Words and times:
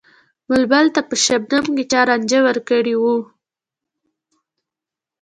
بلبل 0.47 0.85
ته 0.95 1.01
په 1.09 1.15
شبنم 1.23 1.65
کــــې 1.75 1.83
چا 1.91 2.01
رانجه 2.09 2.39
ور 2.43 2.57
کـــړي 2.67 2.95
وو 3.01 3.17